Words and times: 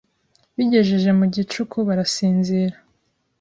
Bigejeje 0.55 1.09
mu 1.19 1.25
gicuku 1.35 1.77
barasinzira. 1.87 2.75